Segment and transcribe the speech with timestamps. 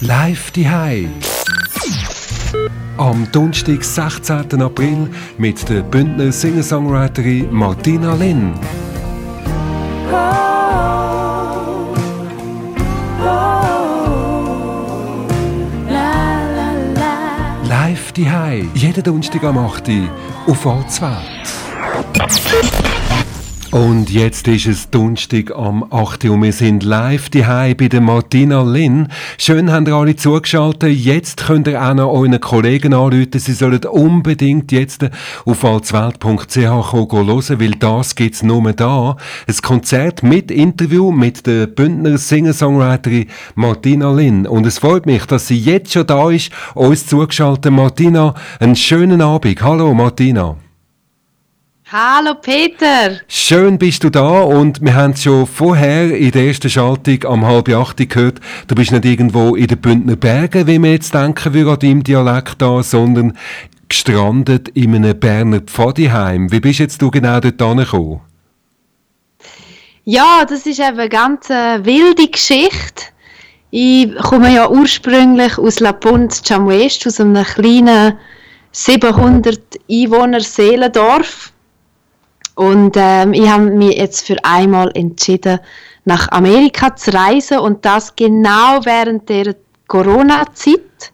[0.00, 0.68] Live die
[2.96, 4.60] Am Donnerstag, 16.
[4.60, 8.54] April mit der Bündner Singer-Songwriterin Martina Linn.
[17.68, 18.28] Live die
[18.74, 19.90] Jeden Donnerstag am 8.
[20.46, 22.97] auf All2.
[23.70, 26.24] Und jetzt ist es Donnerstag am 8.
[26.24, 29.08] und wir sind live daheim bei der Martina Lin.
[29.36, 30.96] Schön, habt ihr alle zugeschaltet.
[30.96, 33.38] Jetzt könnt ihr auch noch euren Kollegen anrufen.
[33.38, 35.04] Sie sollen unbedingt jetzt
[35.44, 39.18] auf alswelt.ch hören, weil das gibt's nur da.
[39.46, 44.46] Ein Konzert mit Interview mit der Bündner Singer-Songwriterin Martina Lin.
[44.46, 47.70] Und es freut mich, dass sie jetzt schon da ist, uns zugeschaltet.
[47.70, 49.60] Martina, einen schönen Abend.
[49.60, 50.56] Hallo, Martina.
[51.90, 53.18] Hallo Peter!
[53.28, 57.46] Schön bist du da und wir haben es schon vorher in der ersten Schaltung am
[57.46, 61.54] halb acht gehört, du bist nicht irgendwo in den Bündner Bergen, wie wir jetzt denken
[61.54, 63.38] würden an deinem Dialekt da, sondern
[63.88, 66.52] gestrandet in einem Berner Pfadiheim.
[66.52, 68.20] Wie bist jetzt du genau dort angekommen?
[70.04, 73.04] Ja, das ist eben eine ganz äh, wilde Geschichte.
[73.70, 78.18] Ich komme ja ursprünglich aus La Ponte Chamuest, aus einem kleinen
[78.72, 79.58] 700
[79.90, 81.54] Einwohner Seelendorf
[82.58, 85.60] und ähm, ich habe mich jetzt für einmal entschieden,
[86.04, 89.54] nach Amerika zu reisen und das genau während der
[89.86, 91.12] Corona-Zeit.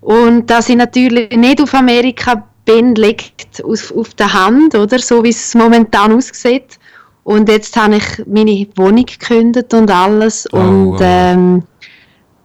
[0.00, 4.98] Und dass ich natürlich nicht auf Amerika bin, liegt auf, auf der Hand, oder?
[4.98, 6.78] So wie es momentan aussieht.
[7.22, 11.64] Und jetzt habe ich meine Wohnung gekündigt und alles oh, und ähm,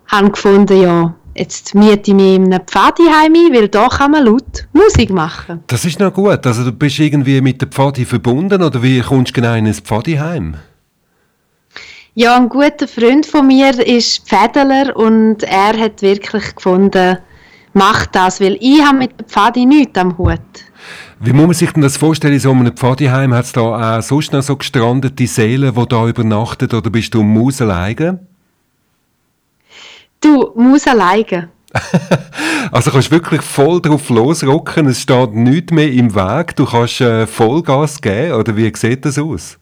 [0.07, 4.25] habe gefunden, ja, Jetzt miete ich mich in einem Pfadiheim ein, weil da kann man
[4.25, 5.63] laut Musik machen.
[5.67, 6.47] Das ist noch gut.
[6.47, 9.73] Also du bist irgendwie mit der Pfadi verbunden oder wie kommst du genau in ein
[9.73, 10.55] Pfadiheim?
[12.13, 17.17] Ja, ein guter Freund von mir ist Pfädeler und er hat wirklich gefunden,
[17.73, 20.39] mach das, weil ich habe mit der Pfadi nichts am Hut.
[21.19, 24.01] Wie muss man sich denn das vorstellen, in so einem Pfadiheim hat es da auch
[24.01, 28.19] sonst noch so gestrandete Seelen, die da übernachten oder bist du Maus alleine?
[30.25, 31.49] Du musst alleine.
[32.71, 37.27] also kannst wirklich voll drauf losrocken, es steht nichts mehr im Weg, du kannst äh,
[37.27, 39.59] Vollgas geben, oder wie sieht das aus?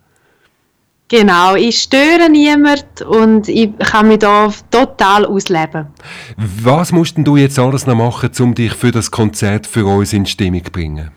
[1.10, 5.88] Genau, ich störe niemand und ich kann mich da total ausleben.
[6.38, 10.26] Was musst du jetzt alles noch machen, um dich für das Konzert für uns in
[10.26, 11.12] Stimmung zu bringen?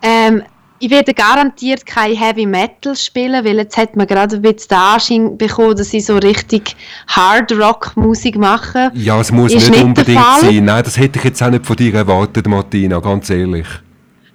[0.00, 0.44] Ähm,
[0.82, 4.78] ich werde garantiert kein Heavy Metal spielen, weil jetzt hat man gerade ein bisschen den
[4.78, 6.74] Anschein bekommen, dass ich so richtig
[7.06, 8.90] Hard Rock Musik mache.
[8.94, 10.64] Ja, es muss nicht, nicht unbedingt sein.
[10.64, 13.66] Nein, das hätte ich jetzt auch nicht von dir erwartet, Martina, ganz ehrlich.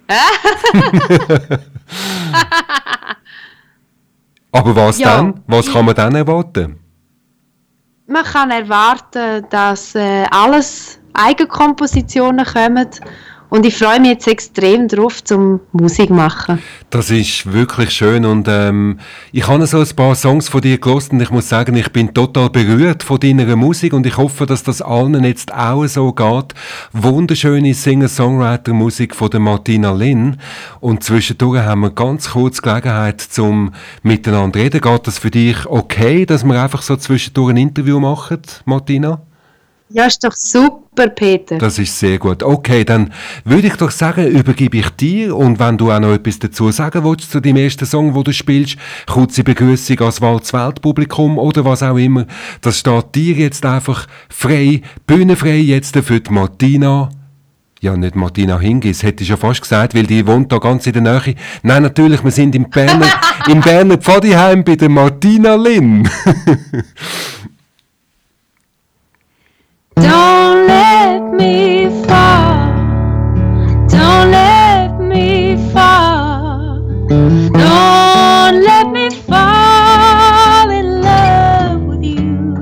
[4.52, 5.16] Aber was ja.
[5.16, 5.42] dann?
[5.48, 6.78] Was kann man dann erwarten?
[8.06, 12.88] Man kann erwarten, dass äh, alles Eigenkompositionen kommen
[13.48, 16.60] und ich freue mich jetzt extrem darauf, zum Musik machen.
[16.90, 18.98] Das ist wirklich schön und ähm,
[19.32, 22.12] ich habe so ein paar Songs von dir gelost und ich muss sagen, ich bin
[22.14, 26.54] total berührt von deiner Musik und ich hoffe, dass das allen jetzt auch so geht.
[26.92, 30.36] Wunderschöne Singer-Songwriter-Musik von der Martina Lin
[30.80, 34.80] und zwischendurch haben wir ganz kurz Gelegenheit zum miteinander reden.
[34.80, 39.20] Geht das für dich okay, dass wir einfach so zwischendurch ein Interview machen, Martina?
[39.88, 41.58] Ja, ist doch super, Peter.
[41.58, 42.42] Das ist sehr gut.
[42.42, 43.12] Okay, dann
[43.44, 47.04] würde ich doch sagen, übergebe ich dir und wenn du auch noch etwas dazu sagen
[47.04, 48.76] willst zu dem ersten Song, wo du spielst,
[49.06, 52.26] kurze Begrüßung als Walzwelt-Publikum oder was auch immer,
[52.62, 57.08] das steht dir jetzt einfach frei, bühnenfrei jetzt für die Martina.
[57.80, 60.94] Ja, nicht Martina Hingis, hätte ich ja fast gesagt, weil die wohnt da ganz in
[60.94, 61.36] der Nähe.
[61.62, 63.06] Nein, natürlich, wir sind im Berner,
[63.48, 66.08] im Berner Pfadiheim bei der Martina Lin.
[69.96, 72.76] Don't let me fall.
[73.88, 76.80] Don't let me fall.
[77.08, 82.56] Don't let me fall in love with you.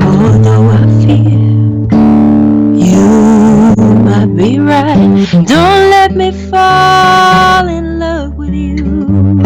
[0.00, 1.40] Although I fear
[2.86, 3.74] you
[4.04, 5.26] might be right.
[5.32, 9.43] Don't let me fall in love with you.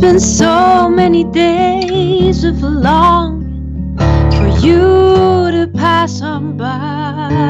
[0.00, 3.96] been so many days of longing
[4.30, 7.48] for you to pass on by.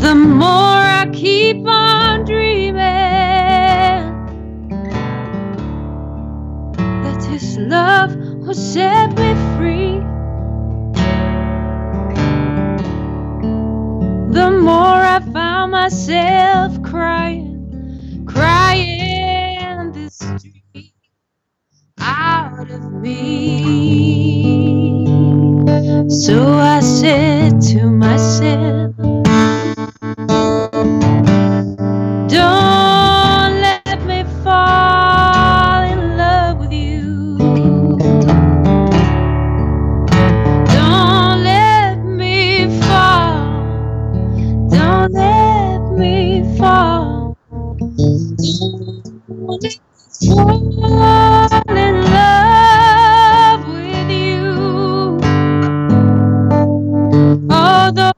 [0.00, 2.76] The more I keep on dreaming
[7.04, 10.00] that his love will set me free,
[14.32, 14.97] the more
[15.70, 20.92] myself crying, crying this dream
[22.00, 23.26] out of me.
[26.08, 28.77] So I said to myself,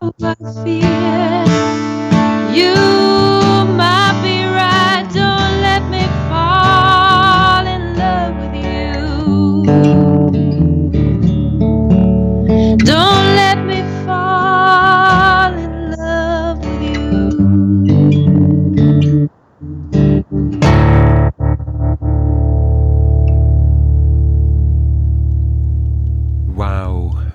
[0.03, 1.20] I fear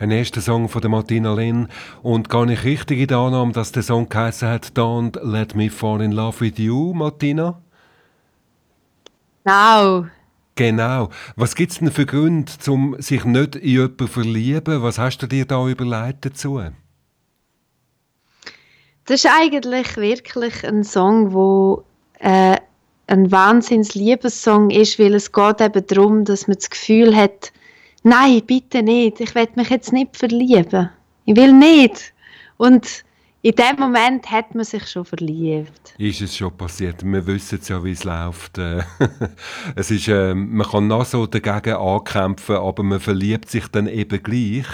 [0.05, 1.67] ein erster Song von der Martina Lynn
[2.03, 5.69] und gar nicht richtig in der Annahme, dass der Song geheißen hat «Don't Let Me
[5.71, 7.59] Fall in Love with You», Martina?
[9.43, 10.05] Genau.
[10.53, 11.09] Genau.
[11.35, 14.83] Was gibt es denn für Gründe, um sich nicht in jemanden zu verlieben?
[14.83, 16.61] Was hast du dir da überlegt dazu?
[19.05, 21.83] Das ist eigentlich wirklich ein Song, wo
[22.19, 22.57] äh,
[23.07, 27.51] ein wahnsinns Liebessong ist, weil es geht eben darum, dass man das Gefühl hat,
[28.05, 30.89] nein, bitte nicht, ich will mich jetzt nicht verlieben.
[31.25, 32.13] Ich will nicht.
[32.57, 33.03] Und
[33.41, 35.93] in dem Moment hat man sich schon verliebt.
[35.99, 37.03] Ist es schon passiert?
[37.03, 38.57] Wir wissen ja, wie es läuft.
[39.75, 44.23] Es ist, äh, man kann noch so dagegen ankämpfen, aber man verliebt sich dann eben
[44.23, 44.65] gleich.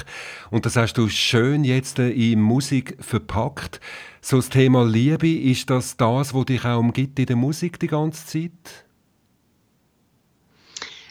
[0.51, 3.81] Und das hast du schön jetzt äh, in Musik verpackt.
[4.21, 7.87] So das Thema Liebe, ist das das, was dich auch umgibt in der Musik die
[7.87, 8.85] ganze Zeit?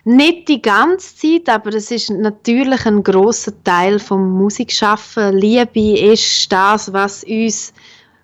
[0.04, 5.36] Nicht die ganze Zeit, aber es ist natürlich ein großer Teil vom Musikschaffen.
[5.36, 7.72] Liebe ist das, was uns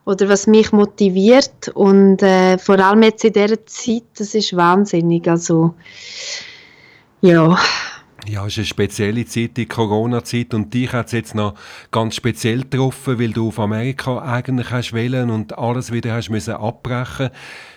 [0.06, 5.28] oder was mich motiviert und äh, vor allem jetzt in dieser Zeit, das ist wahnsinnig.
[5.28, 5.75] Also
[7.20, 7.58] ja,
[8.28, 11.55] Ja, es ist eine spezielle Zeit, die Corona-Zeit und dich hat es jetzt noch
[11.93, 16.55] ganz speziell getroffen, weil du auf Amerika eigentlich hast wollen und alles wieder hast müssen
[16.55, 17.31] abbrechen.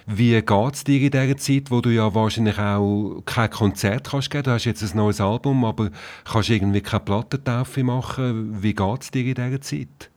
[0.08, 4.32] Wie geht es dir in dieser Zeit, wo du ja wahrscheinlich auch kein Konzert kannst
[4.32, 4.46] geben?
[4.46, 5.92] Du hast jetzt ein neues Album, aber
[6.26, 8.64] kannst irgendwie keine Plattentaufe machen.
[8.64, 10.10] Wie geht es dir in dieser Zeit?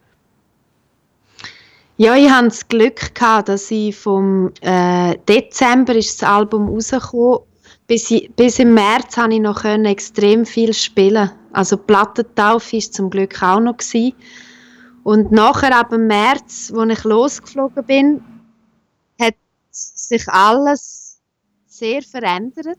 [1.98, 7.40] Ja, ich hatte das Glück, gehabt, dass ich vom äh, Dezember ist das Album rausgekommen.
[7.92, 11.30] Bis, bis im März konnte ich noch können extrem viel spielen.
[11.52, 13.76] Also Plattentaufe war zum Glück auch noch.
[13.76, 14.14] Gewesen.
[15.02, 18.24] Und nachher, ab dem März, als ich losgeflogen bin,
[19.20, 19.34] hat
[19.70, 21.20] sich alles
[21.66, 22.78] sehr verändert.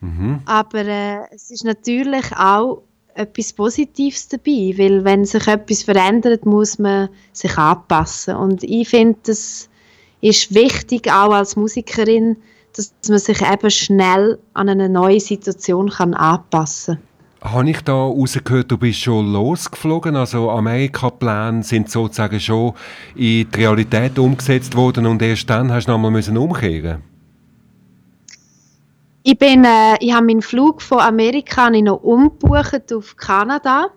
[0.00, 0.42] Mhm.
[0.44, 2.82] Aber äh, es ist natürlich auch
[3.14, 8.36] etwas Positives dabei, weil wenn sich etwas verändert, muss man sich anpassen.
[8.36, 9.70] Und ich finde, das
[10.20, 12.36] ist wichtig, auch als Musikerin,
[12.76, 16.98] dass man sich eben schnell an eine neue Situation kann anpassen
[17.40, 20.16] Habe ich da rausgehört, du bist schon losgeflogen?
[20.16, 22.74] Also Amerika-Pläne sind sozusagen schon
[23.14, 27.02] in die Realität umgesetzt worden und erst dann hast du nochmal müssen umkehren
[29.22, 33.88] Ich bin, äh, ich habe meinen Flug von Amerika noch umgebucht auf Kanada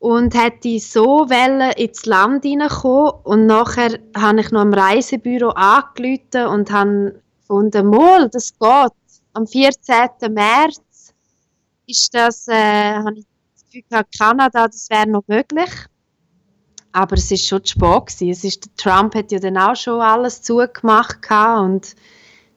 [0.00, 6.46] und hätte so wollen ins Land hineinkommen und nachher habe ich noch am Reisebüro angerufen
[6.52, 8.92] und habe gefunden, mal, das geht.
[9.32, 10.32] Am 14.
[10.32, 11.14] März
[11.86, 15.70] ist das, äh, habe ich das Gefühl gehabt, Kanada, das wäre noch möglich.
[16.92, 18.30] Aber es ist schon zu spät gewesen.
[18.30, 21.94] Es ist, Trump hat ja dann auch schon alles zugemacht und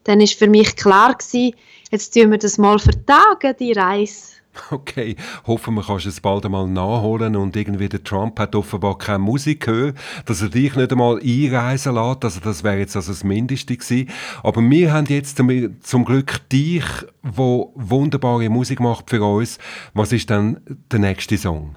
[0.04, 1.54] dann ist für mich klar gewesen,
[1.90, 4.41] jetzt tun wir das mal vertagen, die Reise.
[4.70, 5.16] Okay,
[5.46, 9.64] hoffen wir, kannst es bald einmal nachholen und irgendwie der Trump hat offenbar keine Musik
[9.64, 13.76] gehört, dass er dich nicht einmal einreisen lässt, also das wäre jetzt also das Mindeste
[13.76, 14.10] gewesen.
[14.42, 16.84] Aber wir haben jetzt zum, zum Glück dich,
[17.22, 19.58] wo wunderbare Musik macht für uns.
[19.94, 21.76] Was ist dann der nächste Song?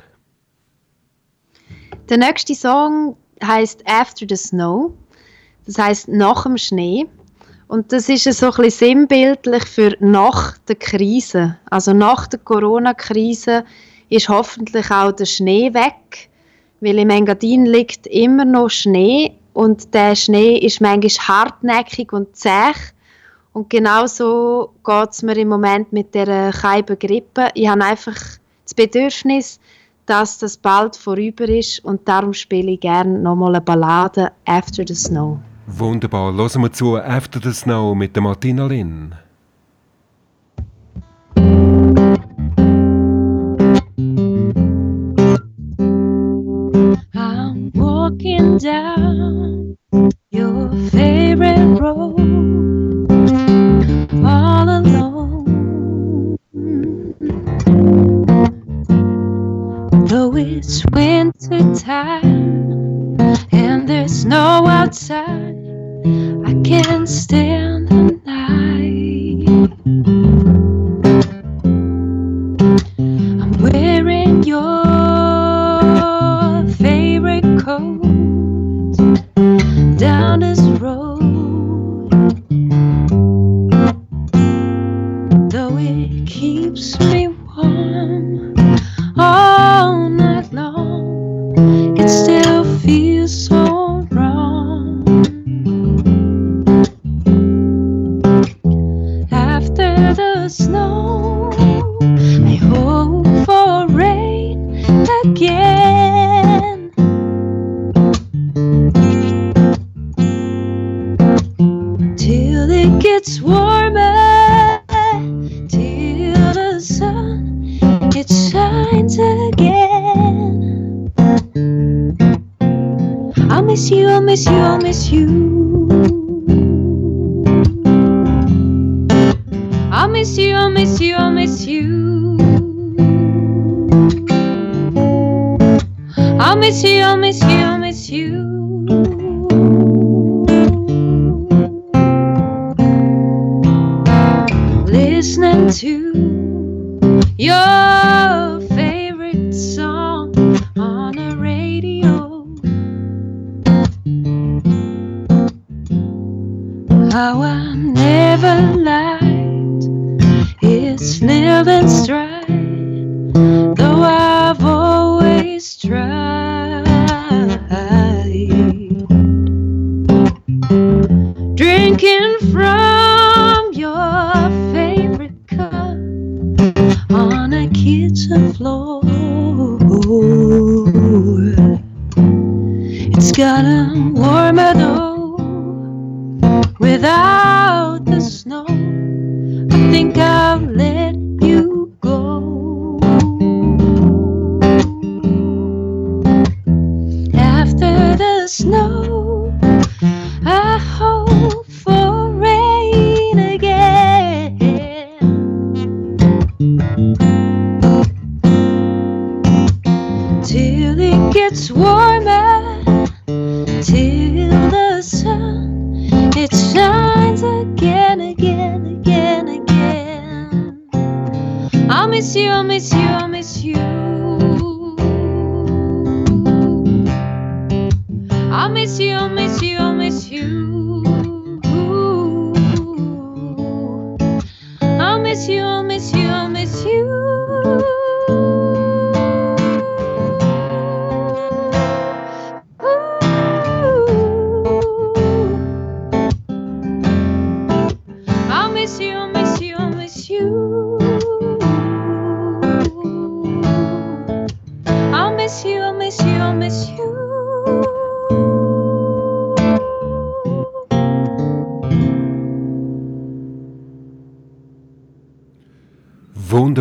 [2.09, 4.93] Der nächste Song heißt After the Snow.
[5.65, 7.07] Das heißt nach dem Schnee.
[7.67, 11.57] Und das ist so ein bisschen sinnbildlich für nach der Krise.
[11.69, 13.65] Also nach der Corona-Krise
[14.09, 16.29] ist hoffentlich auch der Schnee weg,
[16.81, 22.73] weil im Engadin liegt immer noch Schnee und der Schnee ist manchmal hartnäckig und zäh.
[23.53, 27.47] Und genau so geht es mir im Moment mit der Keiben Grippe.
[27.53, 28.17] Ich habe einfach
[28.63, 29.59] das Bedürfnis,
[30.05, 34.93] dass das bald vorüber ist und darum spiele ich gerne nochmal eine Ballade After the
[34.93, 35.39] Snow.
[35.67, 36.33] Wunderbar.
[36.33, 39.15] Hören wir zu After the Snow mit der Martina Lin.
[47.15, 49.75] I'm walking down
[50.31, 52.24] your favorite road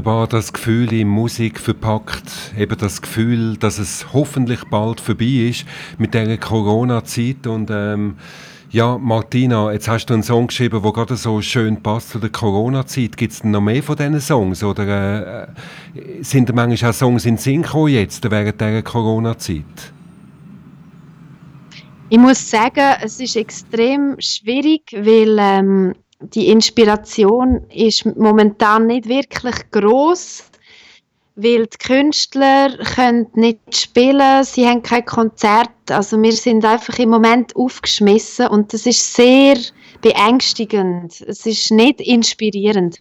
[0.05, 2.53] Wunderbar, das Gefühl in Musik verpackt.
[2.59, 5.65] Eben das Gefühl, dass es hoffentlich bald vorbei ist
[5.97, 7.47] mit dieser Corona-Zeit.
[7.47, 8.19] Und ähm,
[8.71, 12.29] ja, Martina, jetzt hast du einen Song geschrieben, der gerade so schön passt zu der
[12.29, 13.17] Corona-Zeit.
[13.17, 14.63] Gibt es noch mehr von diesen Songs?
[14.63, 15.49] Oder äh,
[16.21, 19.95] sind da manchmal auch Songs in Synchro jetzt während dieser Corona-Zeit?
[22.11, 29.55] Ich muss sagen, es ist extrem schwierig, weil ähm, die Inspiration ist momentan nicht wirklich
[29.71, 30.45] groß,
[31.37, 37.11] weil die Künstler können nicht spielen, sie haben kein Konzert, also wir sind einfach im
[37.11, 39.57] Moment aufgeschmissen und das ist sehr
[40.01, 41.21] beängstigend.
[41.27, 42.99] Es ist nicht inspirierend.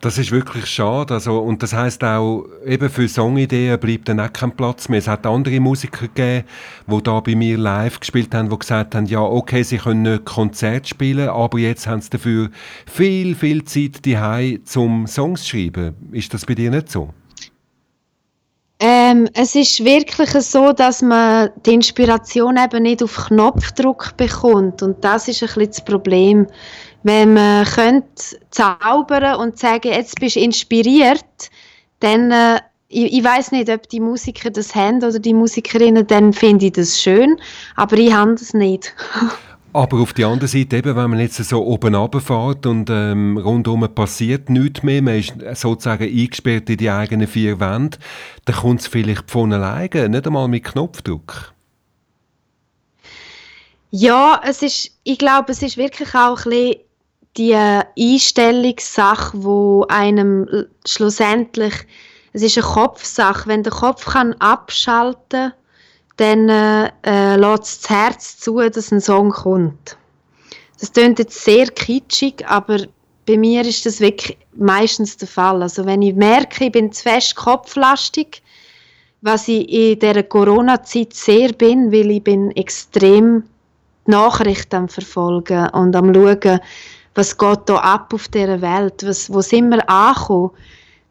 [0.00, 1.12] Das ist wirklich schade.
[1.12, 4.98] Also, und das heißt auch, eben für Songideen bleibt dann auch kein Platz mehr.
[4.98, 6.46] Es hat andere Musiker gegeben,
[6.86, 10.24] die da bei mir live gespielt haben, die gesagt haben, ja, okay, sie können nicht
[10.24, 12.48] Konzert spielen, aber jetzt haben sie dafür
[12.86, 15.94] viel, viel Zeit daheim zum Songs schreiben.
[16.12, 17.10] Ist das bei dir nicht so?
[18.78, 24.82] Äh, Ähm, es ist wirklich so, dass man die Inspiration eben nicht auf Knopfdruck bekommt
[24.82, 26.46] und das ist ein bisschen das Problem.
[27.02, 31.24] Wenn man könnte zaubern und sagen, jetzt bist du inspiriert,
[32.00, 36.32] dann äh, ich, ich weiß nicht, ob die Musiker das haben oder die Musikerinnen, dann
[36.32, 37.36] finde ich das schön,
[37.76, 38.94] aber ich habe das nicht.
[39.72, 43.88] Aber auf der anderen Seite, eben, wenn man jetzt so oben runterfährt und ähm, rundherum
[43.94, 47.98] passiert nichts mehr, man ist sozusagen eingesperrt in die eigenen vier Wände,
[48.46, 51.52] dann kommt es vielleicht von alleine, nicht einmal mit Knopfdruck.
[53.92, 56.74] Ja, es ist, ich glaube, es ist wirklich auch ein bisschen
[57.36, 61.74] die Einstellungssache, wo einem schlussendlich,
[62.32, 65.52] es ist eine Kopfsache, wenn der Kopf kann abschalten
[66.20, 69.96] dann äh, äh, lässt das Herz zu, dass ein Song kommt.
[70.78, 72.80] Das klingt jetzt sehr kitschig, aber
[73.26, 75.62] bei mir ist das wirklich meistens der Fall.
[75.62, 78.42] Also wenn ich merke, ich bin zu fest kopflastig,
[79.22, 83.44] was ich in dieser Corona-Zeit sehr bin, weil ich bin extrem
[84.04, 86.60] Nachrichten am verfolgen und am schauen,
[87.14, 90.50] was geht da ab auf dieser Welt, was, wo sind wir angekommen,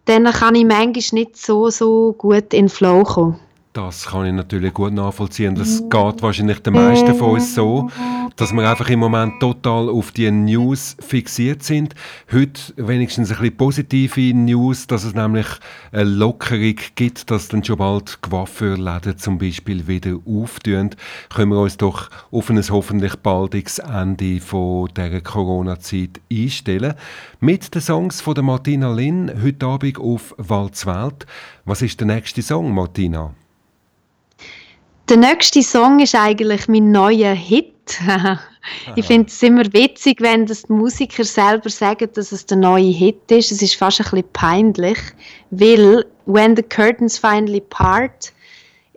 [0.06, 3.40] dann kann ich manchmal nicht so, so gut in den Flow kommen.
[3.74, 5.54] Das kann ich natürlich gut nachvollziehen.
[5.54, 7.88] Das geht wahrscheinlich den meisten von uns so,
[8.36, 11.94] dass wir einfach im Moment total auf die News fixiert sind.
[12.32, 15.46] Heute wenigstens ein bisschen positive News, dass es nämlich
[15.92, 20.90] eine Lockerung gibt, dass dann schon bald Coiffeurläden zum Beispiel wieder auftun.
[21.30, 26.96] Können wir uns doch auf ein hoffentlich baldiges Ende von dieser Corona-Zeit einstellen.
[27.40, 31.28] Mit den Songs von Martina Lin heute Abend auf Walzwelt.
[31.66, 33.36] Was ist der nächste Song, Martina?
[35.10, 38.00] Der nächste Song ist eigentlich mein neuer Hit.
[38.96, 42.92] ich finde es immer witzig, wenn das die Musiker selber sagen, dass es der neue
[42.92, 43.52] Hit ist.
[43.52, 45.00] Es ist fast ein bisschen peinlich,
[45.50, 48.32] weil When the Curtains Finally Part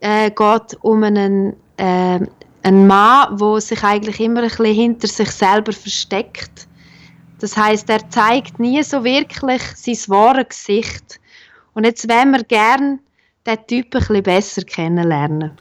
[0.02, 2.20] äh, geht um einen, äh,
[2.62, 6.68] einen Mann, der sich eigentlich immer ein bisschen hinter sich selber versteckt.
[7.38, 11.18] Das heißt, er zeigt nie so wirklich sein wahres Gesicht.
[11.72, 12.98] Und jetzt wollen wir gerne
[13.46, 15.52] den Typ ein bisschen besser kennenlernen.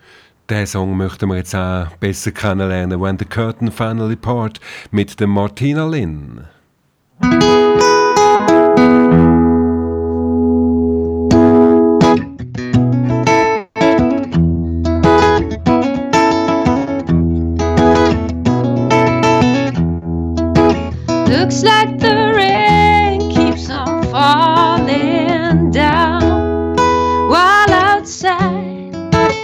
[0.51, 2.99] Diesen Song möchten wir jetzt auch besser kennenlernen.
[2.99, 4.59] When the Curtain Finally Part
[4.91, 6.45] mit der Martina Lynn.
[21.29, 22.20] Looks like the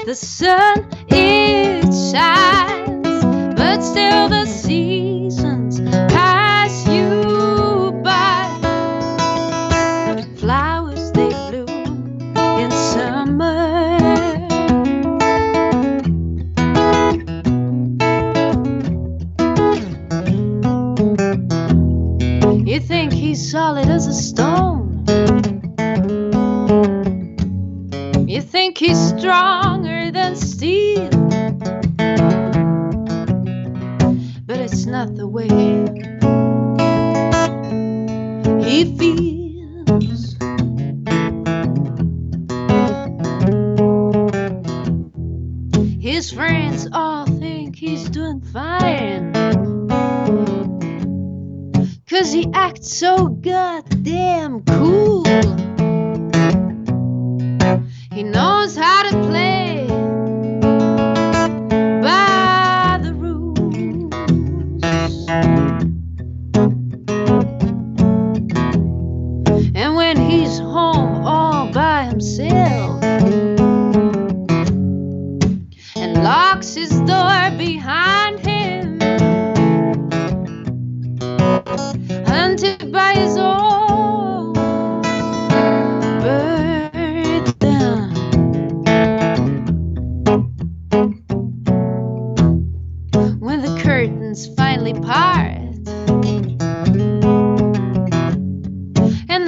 [0.07, 3.25] the sun it shines,
[3.57, 5.56] but still the seasons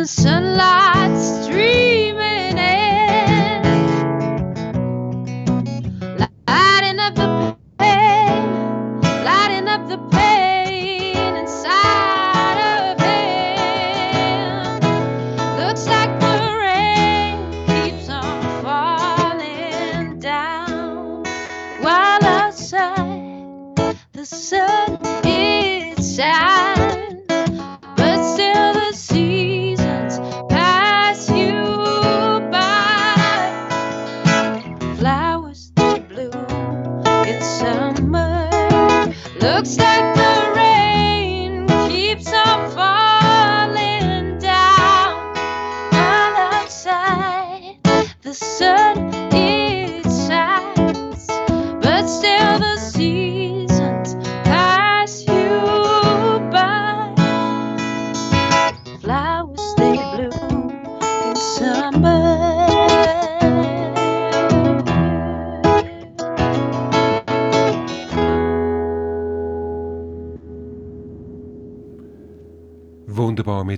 [0.09, 0.38] sun.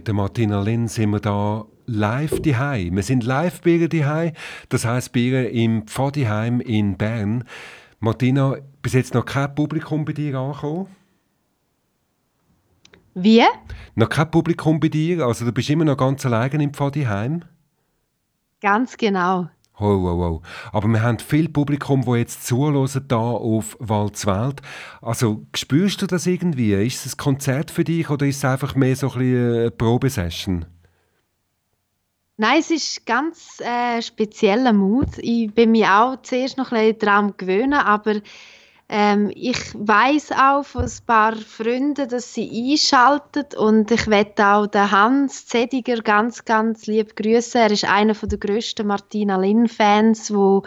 [0.02, 2.90] Mit der Martina Lin sind wir da live diehei.
[2.92, 4.34] Wir sind live bei ihr diehei,
[4.70, 7.44] das heisst bei ihr im Pfadiheim in Bern.
[8.00, 10.88] Martina, bis jetzt noch kein Publikum bei dir angekommen?
[13.14, 13.44] Wie?
[13.94, 15.24] Noch kein Publikum bei dir?
[15.24, 17.44] Also du bist immer noch ganz allein im Pfadiheim?
[18.60, 19.50] Ganz genau.
[19.82, 20.42] Oh, oh, oh.
[20.72, 24.62] Aber wir haben viel Publikum, wo jetzt zuhören da auf Walzwelt.
[25.02, 26.74] Also spürst du das irgendwie?
[26.74, 29.72] Ist es ein Konzert für dich oder ist es einfach mehr so ein bisschen eine
[29.72, 30.66] Probesession?
[32.38, 35.18] Nein, es ist ganz äh, spezieller Mut.
[35.18, 38.22] Ich bin mir auch zuerst noch ein bisschen daran gewöhnen, aber
[38.94, 44.68] ähm, ich weiß auch von ein paar Freunden, dass sie einschalten und ich werde auch
[44.68, 47.62] den Hans Zediger ganz, ganz lieb grüßen.
[47.62, 50.64] Er ist einer der grössten Martina Lin-Fans, wo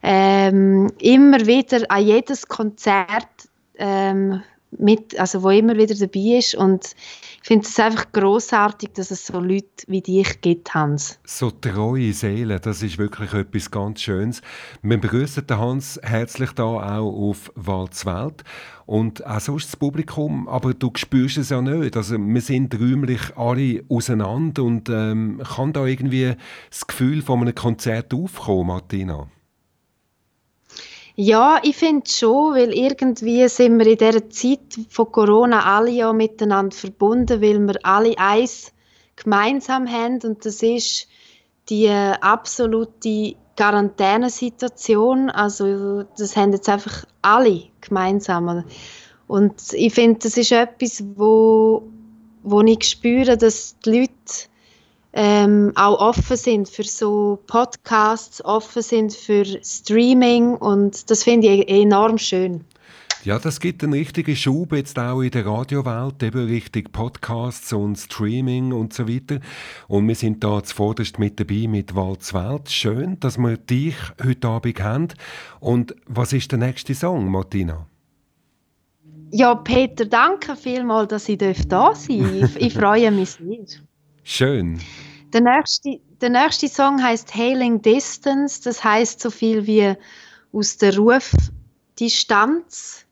[0.00, 3.26] ähm, immer wieder an jedes Konzert
[3.74, 4.44] ähm,
[4.78, 6.94] mit, also wo immer wieder dabei ist und
[7.42, 11.18] ich finde es einfach großartig, dass es so Leute wie dich gibt, Hans.
[11.24, 14.42] So treue Seelen, das ist wirklich etwas ganz Schönes.
[14.82, 18.42] Wir begrüßen den Hans herzlich da auch auf Walzwelt
[18.86, 21.96] und auch sonst das Publikum, aber du spürst es ja nicht.
[21.96, 26.34] Also wir sind räumlich alle auseinander und ähm, kann da irgendwie
[26.70, 29.28] das Gefühl von einem Konzert aufkommen, Martina?
[31.18, 36.12] Ja, ich finde schon, weil irgendwie sind wir in dieser Zeit von Corona alle ja
[36.12, 38.70] miteinander verbunden, weil wir alle eins
[39.16, 41.08] gemeinsam haben und das ist
[41.70, 45.30] die absolute Quarantänesituation.
[45.30, 48.64] Also das haben jetzt einfach alle gemeinsam.
[49.26, 51.82] Und ich finde, das ist etwas, wo,
[52.42, 54.12] wo ich spüre, dass die Leute
[55.16, 61.68] ähm, auch offen sind für so Podcasts, offen sind für Streaming und das finde ich
[61.68, 62.64] enorm schön.
[63.24, 67.96] Ja, das gibt einen richtigen Schub jetzt auch in der Radiowelt, eben richtig Podcasts und
[67.96, 69.40] Streaming und so weiter.
[69.88, 72.70] Und wir sind da zuvorderst mit dabei mit Walzwelt.
[72.70, 75.08] Schön, dass wir dich heute Abend haben.
[75.58, 77.86] Und was ist der nächste Song, Martina?
[79.32, 82.08] Ja, Peter, danke vielmals, dass ich da sein darf.
[82.08, 83.80] Ich, ich freue mich sehr.
[84.22, 84.78] Schön.
[85.32, 88.62] Der nächste, der nächste Song heißt Hailing Distance.
[88.62, 89.94] Das heißt so viel wie
[90.52, 93.04] aus der Rufdistanz.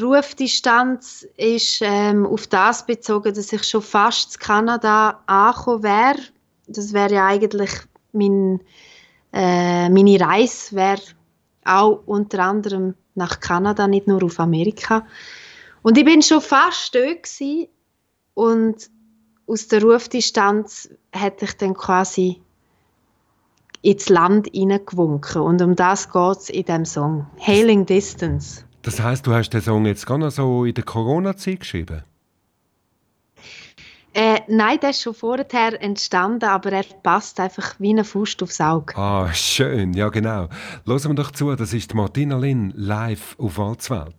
[0.00, 6.20] Rufdistanz ist ähm, auf das bezogen, dass ich schon fast in Kanada angekommen wäre.
[6.68, 7.72] Das wäre ja eigentlich
[8.12, 8.60] mein,
[9.32, 11.02] äh, meine Reise wäre
[11.64, 15.04] auch unter anderem nach Kanada, nicht nur auf Amerika.
[15.82, 17.66] Und ich bin schon fast dort gewesen
[18.34, 18.88] und
[19.50, 22.40] aus der Rufdistanz hätte ich dann quasi
[23.82, 25.42] ins Land hineingewunken.
[25.42, 27.26] Und um das geht es in diesem Song.
[27.40, 28.64] Hailing Distance.
[28.82, 32.02] Das heißt, du hast den Song jetzt gar noch so in der Corona-Zeit geschrieben?
[34.12, 38.60] Äh, nein, der ist schon vorher entstanden, aber er passt einfach wie eine Faust aufs
[38.60, 38.96] Auge.
[38.96, 40.48] Ah, schön, ja genau.
[40.84, 44.14] Hören wir doch zu, das ist Martina Lin live auf Walzwelt.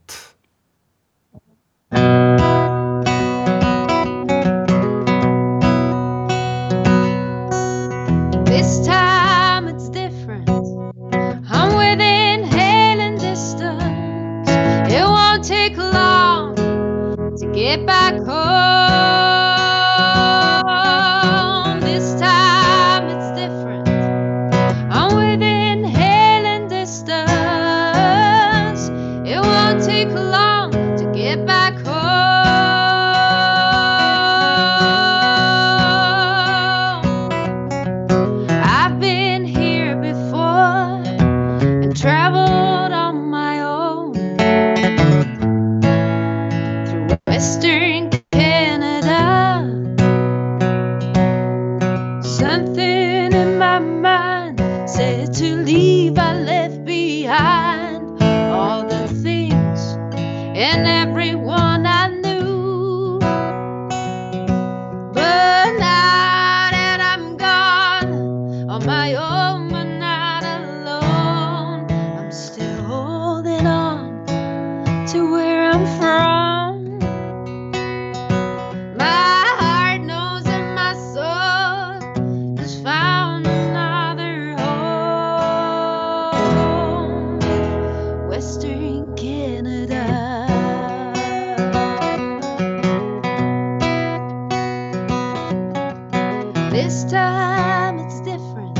[97.31, 98.77] time it's different.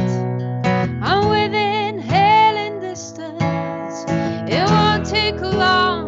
[1.10, 3.98] I'm within hailing distance.
[4.56, 6.01] It won't take long.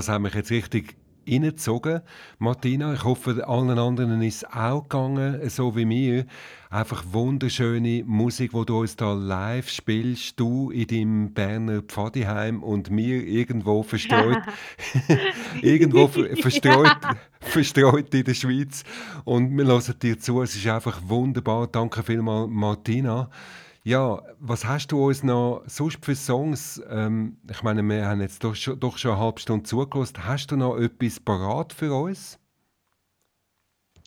[0.00, 0.96] Das haben mich jetzt richtig
[1.28, 2.00] reingezogen.
[2.38, 6.24] Martina, ich hoffe, allen anderen ist es auch gegangen, so wie mir.
[6.70, 12.90] Einfach wunderschöne Musik, die du uns da live spielst, du in deinem Berner Pfadiheim und
[12.90, 14.38] mir irgendwo verstreut,
[15.60, 16.96] irgendwo ver verstreut,
[17.40, 18.84] verstreut in der Schweiz.
[19.24, 21.66] Und wir hören dir zu, es ist einfach wunderbar.
[21.66, 23.28] Danke vielmals, Martina.
[23.82, 26.82] Ja, was hast du uns noch sonst für Songs?
[26.90, 30.26] Ähm, ich meine, wir haben jetzt doch schon, doch schon eine halbe Stunde zugelassen.
[30.26, 32.38] Hast du noch etwas parat für uns?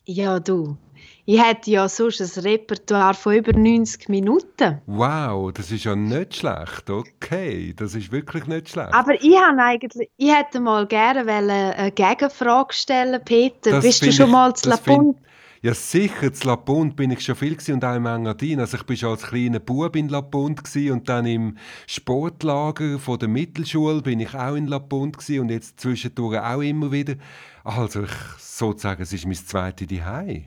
[0.05, 0.77] Ja, du.
[1.25, 4.81] Ich hätte ja sonst ein Repertoire von über 90 Minuten.
[4.85, 6.89] Wow, das ist ja nicht schlecht.
[6.89, 8.93] Okay, das ist wirklich nicht schlecht.
[8.93, 13.71] Aber ich habe eigentlich, ich hätte mal gerne eine Gegenfrage stellen, Peter.
[13.71, 15.17] Das Bist du schon ich- mal zu das Lapont?
[15.63, 16.33] Ja, sicher.
[16.33, 18.59] Zu La Ponte bin ich schon viel und auch im Engadin.
[18.59, 23.29] Also ich bin schon als kleiner Bub in La und dann im Sportlager von der
[23.29, 27.15] Mittelschule bin ich auch in La und jetzt zwischendurch auch immer wieder.
[27.63, 30.43] Also ich sozusagen, es ist mein zweites Zuhause.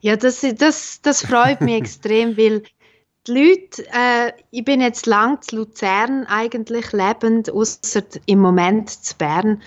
[0.00, 2.64] Ja, das, das, das freut mich extrem, weil
[3.26, 9.16] die Leute, äh, ich bin jetzt lang zu Luzern eigentlich lebend, außer im Moment zu
[9.16, 9.62] Bern.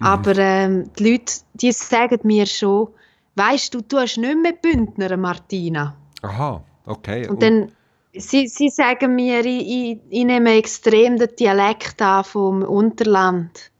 [0.00, 2.88] Aber ähm, die Leute, die sagen mir schon,
[3.34, 5.96] weißt du, du hast nicht mehr Bündner, Martina.
[6.22, 7.28] Aha, okay.
[7.28, 7.72] Und dann,
[8.14, 13.70] sie, sie sagen mir, ich, ich, ich nehme extrem den Dialekt an vom Unterland.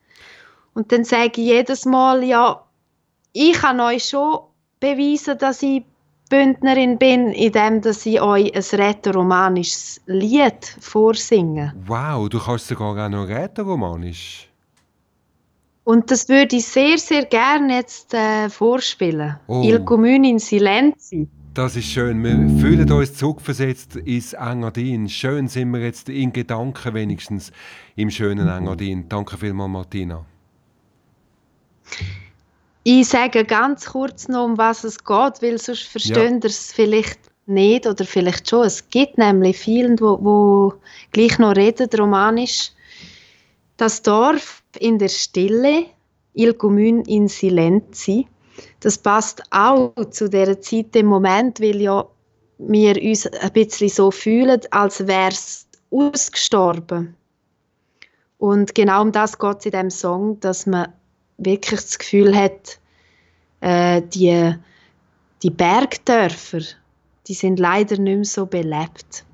[0.74, 2.64] Und dann sage ich jedes Mal, ja,
[3.32, 4.40] ich kann euch schon
[4.80, 5.84] beweisen, dass ich
[6.32, 11.74] Bündnerin bin, indem dass ich euch ein rätoromanisches Lied vorsinge.
[11.84, 14.48] Wow, du kannst sogar auch noch rätoromanisch.
[15.84, 19.36] Und das würde ich sehr, sehr gerne jetzt äh, vorspielen.
[19.48, 19.62] Oh.
[19.64, 21.28] Il Comune in Silenzi.
[21.54, 22.22] Das ist schön.
[22.22, 25.08] Wir fühlen uns zurückversetzt ins Engadin.
[25.08, 27.52] Schön sind wir jetzt in Gedanken wenigstens
[27.96, 29.08] im schönen Engadin.
[29.08, 30.24] Danke vielmals, Martina.
[32.84, 37.20] Ich sage ganz kurz noch, um was es geht, weil sonst verstehen ihr es vielleicht
[37.46, 38.66] nicht oder vielleicht schon.
[38.66, 40.74] Es gibt nämlich viele, wo, wo
[41.12, 42.70] gleich noch reden, romanisch.
[43.82, 45.86] Das Dorf in der Stille,
[46.34, 48.28] Il Comune in Silenzi,
[48.78, 52.06] das passt auch zu der Zeit im Moment, weil ja
[52.58, 57.16] wir uns ein bisschen so fühlen, als wäre es ausgestorben.
[58.38, 60.92] Und genau um das geht es in diesem Song, dass man
[61.38, 62.78] wirklich das Gefühl hat,
[63.62, 64.54] äh, die,
[65.42, 66.60] die Bergdörfer,
[67.26, 69.24] die sind leider nicht mehr so belebt.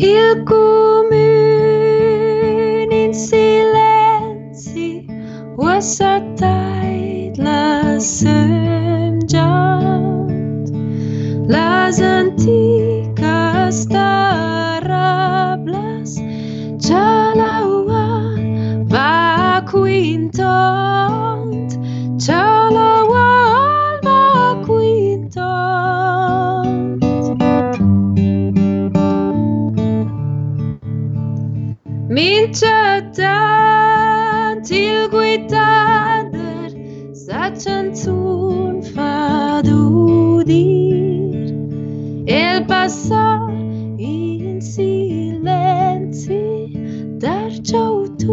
[0.00, 1.18] Il comune
[2.92, 5.04] in silenzi
[5.56, 9.50] was a tideless semjant
[11.48, 15.00] las anticas tarablas
[32.48, 33.14] Minchatan
[34.64, 36.72] til guitader
[37.14, 40.56] Sachan tun fadudir
[42.26, 43.52] El passar
[43.98, 46.40] in silenzi
[47.20, 48.24] Dar tuat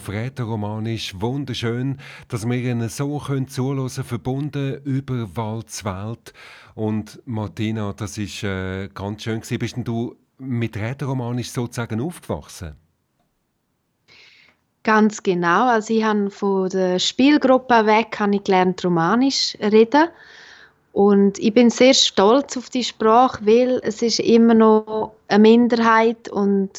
[0.00, 1.14] auf Rätoromanisch.
[1.20, 6.32] Wunderschön, dass wir ihnen so können zuhören verbunden über Waldswelt.
[6.74, 9.58] Und Martina, das ist äh, ganz schön gewesen.
[9.58, 12.76] Bist denn du mit Rätoromanisch sozusagen aufgewachsen?
[14.84, 15.68] Ganz genau.
[15.68, 20.08] Also ich habe von der Spielgruppe weg habe ich gelernt, Romanisch reden.
[20.92, 26.30] Und ich bin sehr stolz auf die Sprache, weil es ist immer noch eine Minderheit
[26.30, 26.70] und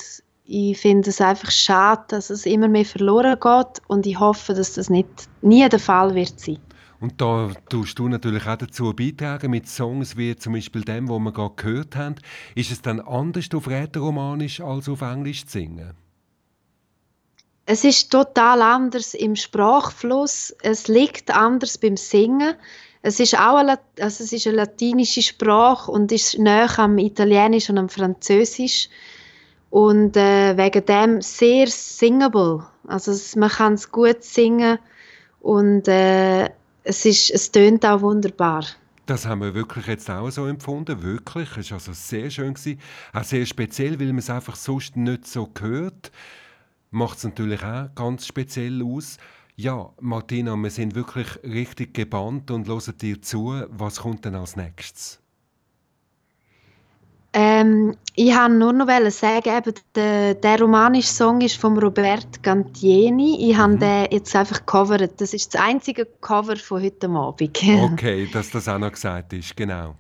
[0.52, 4.74] ich finde es einfach schade, dass es immer mehr verloren geht und ich hoffe, dass
[4.74, 5.08] das nicht
[5.42, 6.60] nie der Fall wird sein.
[7.00, 11.20] Und da tust du natürlich auch dazu beitragen mit Songs wie zum Beispiel dem, wo
[11.20, 12.16] wir gerade gehört haben.
[12.54, 15.94] Ist es dann anders auf Rätoromanisch als auf Englisch zu singen?
[17.66, 20.54] Es ist total anders im Sprachfluss.
[20.62, 22.56] Es liegt anders beim Singen.
[23.02, 27.70] Es ist auch eine, also es ist eine latinische Sprache und ist näher am Italienisch
[27.70, 28.90] und am Französisch
[29.72, 32.64] und äh, wegen dem sehr singable.
[32.88, 34.78] Also man kann es gut singen
[35.40, 36.50] und äh,
[36.84, 38.66] es ist, es tönt auch wunderbar.
[39.06, 41.58] Das haben wir wirklich jetzt auch so empfunden, wirklich.
[41.58, 42.80] Es war also sehr schön, gewesen.
[43.14, 46.12] auch sehr speziell, weil man es einfach sonst nicht so hört.
[46.92, 49.18] Macht es natürlich auch ganz speziell aus.
[49.56, 53.64] Ja, Martina, wir sind wirklich richtig gebannt und hören dir zu.
[53.70, 55.21] Was kommt denn als nächstes?
[57.34, 63.50] Ähm, ich wollte nur noch sagen, eben, der, der romanische Song ist von Robert Gantieni.
[63.50, 65.22] Ich habe den jetzt einfach gecovert.
[65.22, 67.58] Das ist das einzige Cover von heute Abend.
[67.94, 69.96] Okay, dass das auch noch gesagt ist, genau.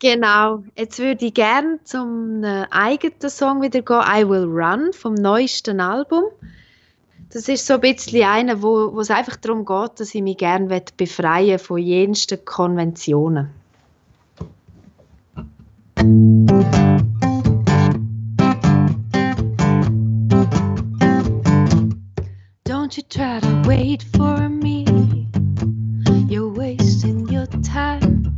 [0.00, 0.62] Genau.
[0.76, 5.80] Jetzt würde ich gerne zum äh, eigenen Song wieder gehen, I Will Run, vom neuesten
[5.80, 6.24] Album.
[7.32, 10.36] Das ist so ein bisschen einer, wo, wo es einfach darum geht, dass ich mich
[10.36, 13.50] gerne befreien von jensten Konventionen.
[15.96, 16.12] Don't
[22.96, 24.86] you try to wait for me.
[26.28, 28.36] You're wasting your time.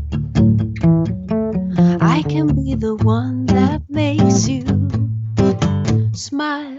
[2.01, 4.65] I can be the one that makes you
[6.13, 6.78] smile.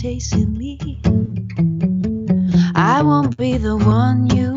[0.00, 1.00] Chasing me.
[2.74, 4.55] I won't be the one you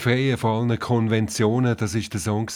[0.00, 2.48] Befreien von allen Konventionen, das ist der Song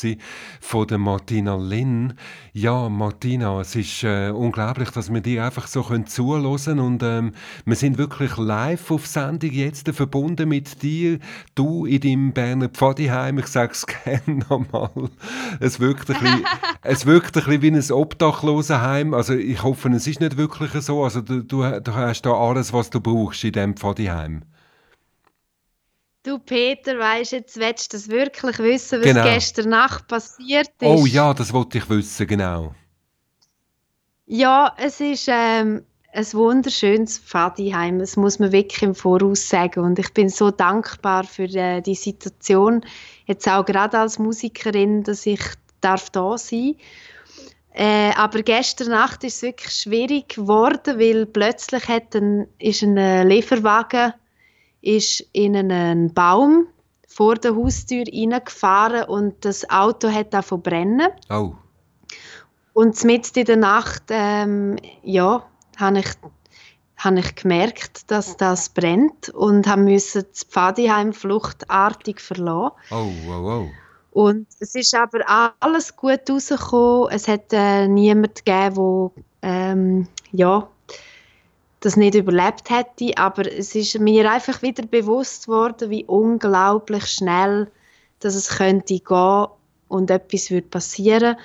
[0.63, 2.15] von der Martina Lin.
[2.55, 7.33] Ja, Martina, es ist äh, unglaublich, dass wir dir einfach so können zuhören und ähm,
[7.67, 11.19] wir sind wirklich live auf Sendung jetzt verbunden mit dir.
[11.55, 15.11] Du in deinem Berner Pfadiheim, ich sage es gerne nochmal.
[15.61, 16.45] Es wirkt ein bisschen,
[16.83, 19.13] es wirkt ein bisschen wie ein Obdachlosenheim.
[19.13, 21.05] Also ich hoffe, es ist nicht wirklich so.
[21.05, 24.45] Also du, du, du hast da alles, was du brauchst in diesem Pfadiheim.
[26.25, 29.25] Du Peter, weißt jetzt willst du das wirklich wissen, was genau.
[29.25, 30.89] gestern Nacht passiert ist?
[30.89, 32.75] Oh ja, das wollte ich wissen, genau.
[34.25, 39.81] Ja, es ist ähm, ein wunderschönes Pfadiheim, das muss man wirklich im Voraus sagen.
[39.81, 42.87] Und ich bin so dankbar für äh, die Situation,
[43.27, 45.43] jetzt auch gerade als Musikerin, dass ich
[45.83, 46.77] darf da sein
[47.77, 52.97] äh, aber gestern Nacht ist es wirklich schwierig geworden, weil plötzlich hat ein, ist ein
[52.97, 54.15] äh, Lieferwagen
[54.85, 56.67] ist in einen Baum
[57.09, 61.09] vor der Haustür reingefahren und das Auto hat auch verbrennen.
[61.31, 61.55] Oh.
[62.73, 66.09] Und mitten in der Nacht, ähm, ja, habe ich,
[66.97, 72.73] hab ich gemerkt, dass das brennt und haben müssen das Pfadiheim fluchtartig verlassen.
[72.91, 73.69] Oh, oh, oh.
[74.11, 75.21] Und es ist aber
[75.61, 77.09] alles gut rausgekommen.
[77.11, 79.11] Es hat äh, niemanden gegeben,
[79.43, 80.69] der ähm, ja,
[81.85, 87.71] das nicht überlebt hätte, aber es ist mir einfach wieder bewusst worden, wie unglaublich schnell
[88.21, 89.47] dass es könnte gehen
[89.89, 91.37] und etwas würde passieren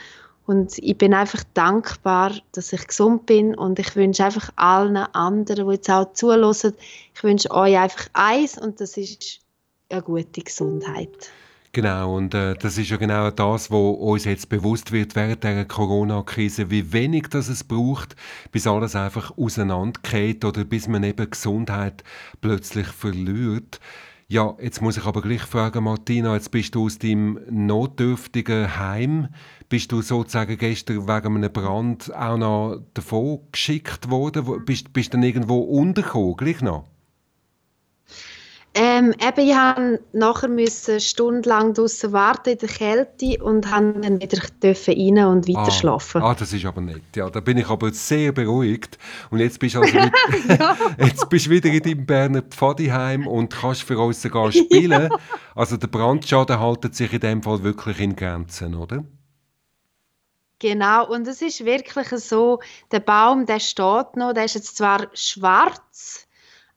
[0.50, 5.68] und ich bin einfach dankbar, dass ich gesund bin und ich wünsche einfach allen anderen,
[5.68, 6.74] die jetzt auch zuhören,
[7.14, 9.42] ich wünsche euch einfach eins und das ist
[9.90, 11.30] eine gute Gesundheit.
[11.72, 15.65] Genau, und äh, das ist ja genau das, was uns jetzt bewusst wird während der
[15.65, 18.15] Corona-Krise, wie wenig das es braucht,
[18.51, 22.03] bis alles einfach auseinandergeht oder bis man eben Gesundheit
[22.41, 23.80] plötzlich verliert.
[24.28, 29.28] Ja, jetzt muss ich aber gleich fragen, Martina, jetzt bist du aus deinem notdürftigen Heim,
[29.70, 34.65] bist du sozusagen gestern wegen einem Brand auch noch davon geschickt worden?
[34.65, 36.86] Bist, bist du dann irgendwo untergekommen, gleich noch?
[39.00, 45.26] Ähm, eben, ich musste nachher stundenlang draußen warten in der Kälte und dann wieder rein
[45.26, 46.22] und weiter ah, schlafen.
[46.22, 47.04] Ah, das ist aber nett.
[47.16, 48.97] Ja, da bin ich aber sehr beruhigt.
[49.30, 50.12] Und jetzt bist du also mit,
[50.60, 50.78] ja.
[51.06, 55.10] jetzt bist wieder in deinem Berner Pfadiheim und kannst für uns sogar spielen.
[55.10, 55.18] Ja.
[55.56, 59.06] Also der Brandschaden hält sich in dem Fall wirklich in Grenzen, oder?
[60.62, 62.60] Genau, und es ist wirklich so,
[62.91, 66.28] der Baum, der steht noch, der ist jetzt zwar schwarz,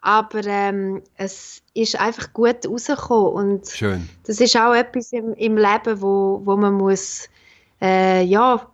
[0.01, 4.09] aber ähm, es ist einfach gut rausgekommen und Schön.
[4.27, 7.29] das ist auch etwas im, im Leben, wo, wo man muss
[7.81, 8.66] äh, ja,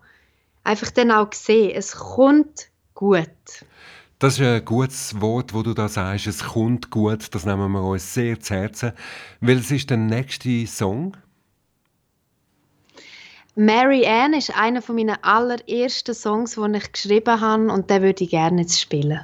[0.63, 3.29] einfach dann auch sehen, es kommt gut.
[4.19, 7.81] Das ist ein gutes Wort, wo du da sagst, es kommt gut, das nehmen wir
[7.81, 8.91] uns sehr zu Herzen.
[9.39, 11.15] Welches ist der nächste Song?
[13.55, 18.29] Mary Ann ist einer meiner allerersten Songs, die ich geschrieben habe und den würde ich
[18.29, 19.21] gerne jetzt spielen.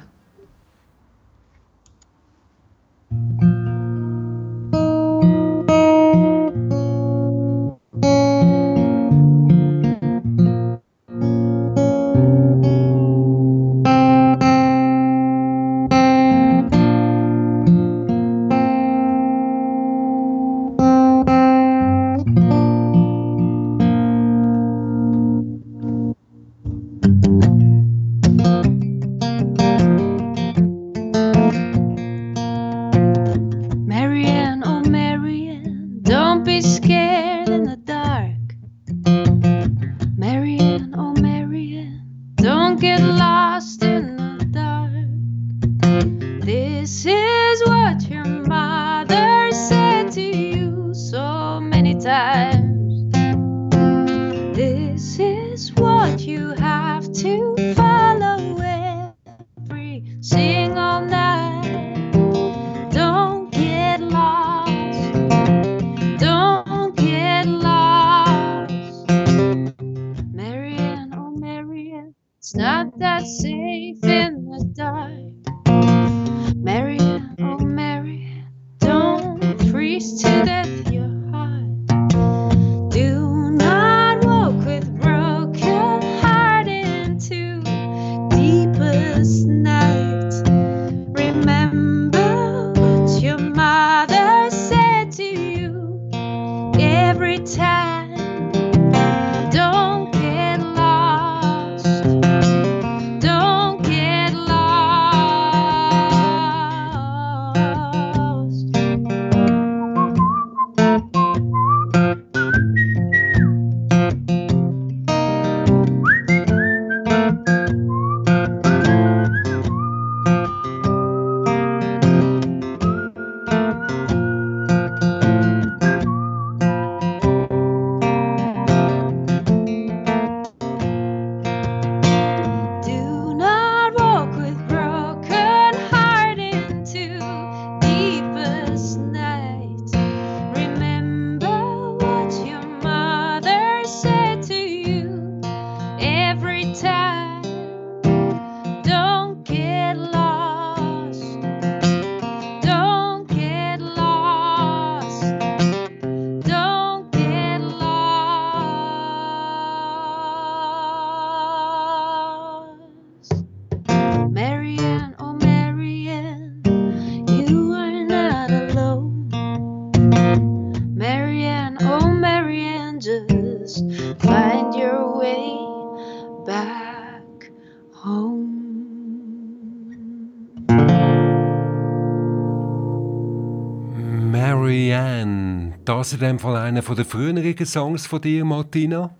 [185.88, 189.14] Das ist in dem Fall einer der früheren Songs von dir, Martina?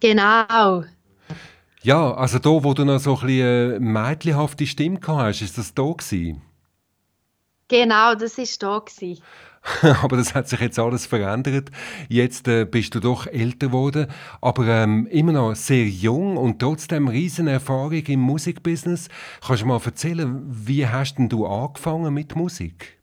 [0.00, 0.84] Genau.
[1.82, 5.74] Ja, also da, wo du noch so ein bisschen eine mädchenhafte Stimme hast, ist das
[5.74, 6.42] da gewesen?
[7.68, 9.22] Genau, das ist da gewesen.
[10.02, 11.70] aber das hat sich jetzt alles verändert.
[12.08, 14.08] Jetzt äh, bist du doch älter geworden,
[14.40, 19.08] aber ähm, immer noch sehr jung und trotzdem riesen Erfahrung im Musikbusiness.
[19.44, 23.01] Kannst du mal erzählen, wie hast denn du angefangen mit Musik?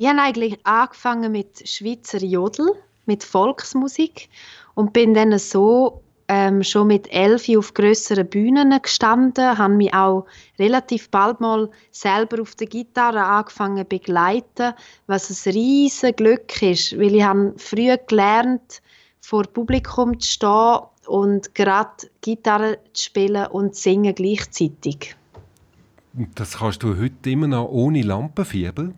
[0.00, 2.72] Ich habe eigentlich angefangen mit Schweizer Jodel,
[3.04, 4.30] mit Volksmusik
[4.74, 10.24] und bin dann so ähm, schon mit elf auf größeren Bühnen gestanden, habe mich auch
[10.58, 14.72] relativ bald mal selber auf der Gitarre angefangen begleiten,
[15.06, 18.80] was ein riesen Glück ist, weil ich habe früh gelernt,
[19.20, 20.78] vor Publikum zu stehen
[21.08, 25.14] und gerade Gitarre zu spielen und zu singen gleichzeitig.
[26.36, 28.94] Das kannst du heute immer noch ohne Lampenfieber?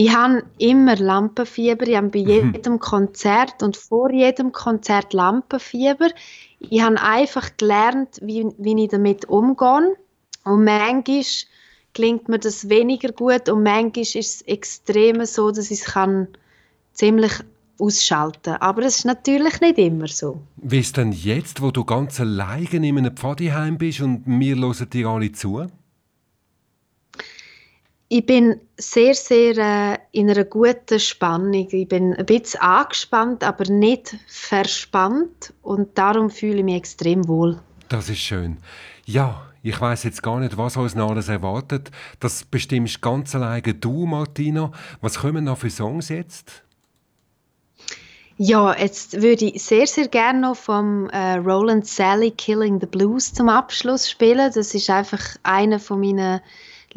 [0.00, 1.88] Ich habe immer Lampenfieber.
[1.88, 2.52] Ich habe bei mhm.
[2.54, 6.10] jedem Konzert und vor jedem Konzert Lampenfieber.
[6.60, 9.96] Ich habe einfach gelernt, wie, wie ich damit umgehe.
[10.44, 11.24] Und manchmal
[11.94, 16.28] klingt mir das weniger gut und manchmal ist es extrem so, dass ich es kann
[16.92, 17.32] ziemlich
[17.80, 18.60] ausschalten kann.
[18.60, 20.40] Aber es ist natürlich nicht immer so.
[20.58, 24.90] Wie ist denn jetzt, wo du ganz alleine in einem Pfadiheim bist und wir hören
[24.90, 25.66] dir alle zu?
[28.10, 31.68] Ich bin sehr, sehr äh, in einer guten Spannung.
[31.70, 37.60] Ich bin ein bisschen angespannt, aber nicht verspannt und darum fühle ich mich extrem wohl.
[37.90, 38.56] Das ist schön.
[39.04, 41.90] Ja, ich weiß jetzt gar nicht, was uns noch alles erwartet.
[42.18, 44.72] Das bestimmst ganz alleine du, Martina.
[45.02, 46.62] Was kommen noch für Songs jetzt?
[48.38, 53.34] Ja, jetzt würde ich sehr, sehr gerne noch vom äh, Roland Sally Killing the Blues
[53.34, 54.50] zum Abschluss spielen.
[54.54, 56.40] Das ist einfach einer von meinen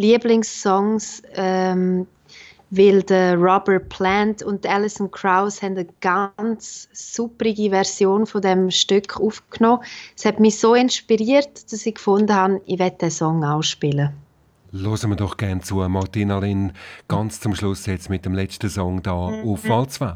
[0.01, 2.07] Lieblingssongs, ähm,
[2.71, 9.19] weil der Robert Plant und Alison Krauss haben eine ganz superige Version von dem Stück
[9.19, 9.83] aufgenommen.
[10.15, 14.13] Es hat mich so inspiriert, dass ich gefunden habe, ich werde den Song auch spielen.
[14.71, 16.71] Hören wir doch gerne zu, Martina Lin,
[17.09, 20.15] ganz zum Schluss jetzt mit dem letzten Song da auf Walzwelt.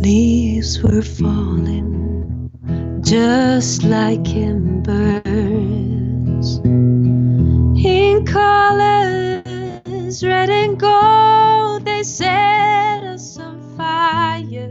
[0.00, 2.50] Leaves were falling
[3.02, 5.26] just like embers.
[7.84, 9.04] In colors
[10.24, 14.70] red and gold they set us on fire.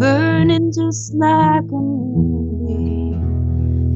[0.00, 3.14] Burning just like movie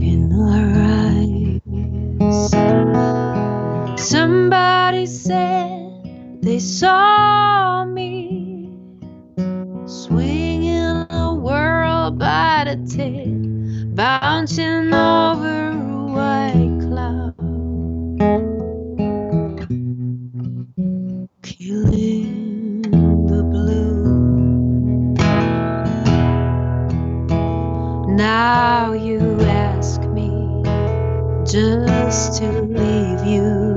[0.06, 1.60] in our eyes
[3.98, 8.21] somebody said they saw me
[9.92, 17.34] swinging a world by the tail, bouncing over a white cloud,
[21.42, 22.82] killing
[23.28, 25.14] the blue.
[28.16, 30.64] Now you ask me
[31.44, 33.71] just to leave you.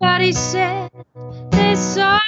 [0.00, 0.90] Somebody said
[1.52, 2.20] they saw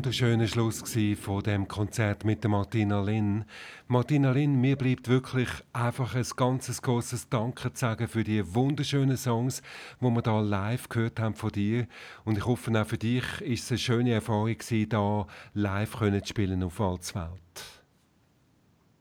[0.00, 0.82] wunderschöner Schluss
[1.20, 3.44] von dem Konzert mit der Martina Lin.
[3.86, 9.18] Martina Lin, mir bleibt wirklich einfach ein ganzes großes Danke zu sagen für die wunderschönen
[9.18, 9.60] Songs,
[10.00, 11.86] wo wir da live gehört haben von dir.
[12.24, 16.24] Und ich hoffe auch für dich ist es eine schöne Erfahrung gewesen, da live können
[16.24, 17.79] zu spielen auf Walzwelt.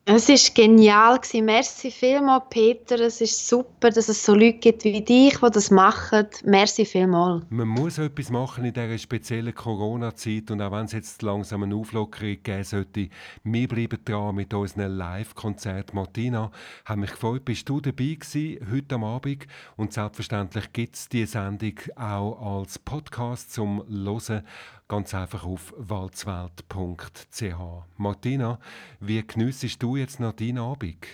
[0.06, 1.20] Es ist genial.
[1.34, 3.00] Merci vielmals, Peter.
[3.00, 6.26] Es ist super, dass es so Leute gibt wie dich, die das machen.
[6.43, 7.45] Merci vielmals.
[7.52, 11.76] Man muss etwas machen in dieser speziellen Corona-Zeit und auch wenn es jetzt langsam eine
[11.76, 13.10] Auflockerung geben sollte,
[13.43, 15.93] wir bleiben dran mit unserem Live-Konzert.
[15.93, 16.52] Martina,
[16.86, 19.45] hat mich gefreut, bist du dabei gewesen heute am Abend
[19.78, 24.43] und selbstverständlich gibt es diese Sendung auch als Podcast zum Hören
[24.90, 27.44] ganz einfach auf walzwelt.ch.
[27.96, 28.60] Martina,
[29.00, 31.06] wie geniessest du jetzt noch deinen Abend?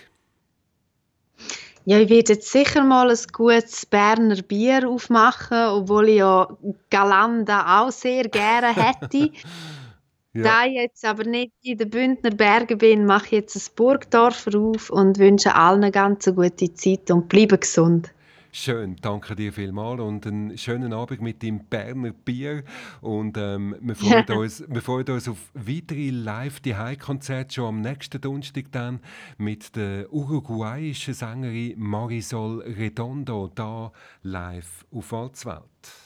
[1.84, 6.48] Ja, ich werde jetzt sicher mal ein gutes Berner Bier aufmachen, obwohl ich ja
[6.90, 9.30] Galanda auch sehr gerne hätte.
[10.32, 10.42] ja.
[10.42, 14.58] Da ich jetzt aber nicht in den Bündner Bergen bin, mache ich jetzt ein Burgdorfer
[14.58, 18.10] auf und wünsche allen eine ganz gute Zeit und bleibe gesund.
[18.58, 22.64] Schön, danke dir vielmals und einen schönen Abend mit dem Berner Bier.
[23.02, 27.80] Und ähm, wir, freuen uns, wir freuen uns auf weitere live die konzerte schon am
[27.82, 29.00] nächsten Donnerstag dann
[29.36, 33.92] mit der uruguayischen Sängerin Marisol Redondo da
[34.22, 36.05] live auf Walzwelt.